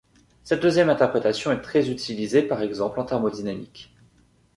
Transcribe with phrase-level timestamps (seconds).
[0.43, 3.93] Cette deuxième interprétation est très utilisée par exemple en thermodynamique.